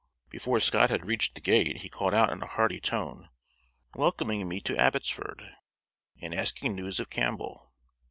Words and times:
Before 0.31 0.59
Scott 0.59 0.89
had 0.89 1.05
reached 1.05 1.35
the 1.35 1.41
gate 1.41 1.81
he 1.81 1.87
called 1.87 2.15
out 2.15 2.31
in 2.31 2.41
a 2.41 2.47
hearty 2.47 2.79
tone, 2.79 3.29
welcoming 3.93 4.47
me 4.49 4.59
to 4.61 4.75
Abbotsford, 4.75 5.47
and 6.19 6.33
asking 6.33 6.73
news 6.73 6.99
of 6.99 7.11
Campbell. 7.11 7.71